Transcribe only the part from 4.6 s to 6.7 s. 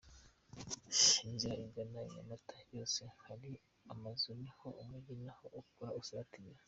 umugi naho ukura usatira.